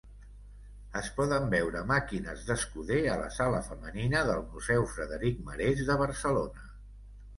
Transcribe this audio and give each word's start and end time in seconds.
Es 1.01 1.09
poden 1.17 1.43
veure 1.51 1.83
màquines 1.91 2.41
d'escuder 2.47 2.97
a 3.11 3.17
la 3.25 3.29
Sala 3.37 3.61
Femenina 3.69 4.23
del 4.31 4.43
Museu 4.55 4.89
Frederic 4.95 5.45
Marès 5.51 5.85
de 5.91 6.03
Barcelona. 6.05 6.71